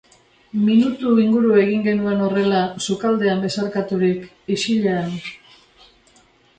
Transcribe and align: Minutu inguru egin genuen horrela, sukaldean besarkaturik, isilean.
Minutu 0.61 1.11
inguru 1.23 1.51
egin 1.65 1.83
genuen 1.89 2.25
horrela, 2.29 2.63
sukaldean 2.87 3.47
besarkaturik, 3.47 4.27
isilean. 4.59 5.19